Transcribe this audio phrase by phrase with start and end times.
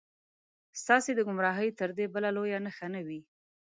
[0.81, 3.21] ستاسې د ګمراهۍ تر دې بله لویه نښه نه وي.